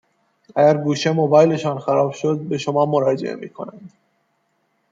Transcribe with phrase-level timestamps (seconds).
[0.55, 3.91] اگه گوشی موبایلشان خراب شد به شما مراجعه می کنند،